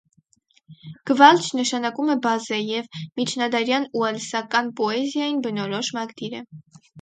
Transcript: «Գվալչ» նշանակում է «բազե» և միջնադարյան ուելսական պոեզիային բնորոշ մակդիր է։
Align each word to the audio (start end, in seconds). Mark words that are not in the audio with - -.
«Գվալչ» 1.09 1.43
նշանակում 1.59 2.09
է 2.13 2.15
«բազե» 2.23 2.59
և 2.69 2.89
միջնադարյան 3.21 3.85
ուելսական 4.01 4.73
պոեզիային 4.81 5.45
բնորոշ 5.49 5.93
մակդիր 6.01 6.41
է։ 6.41 6.43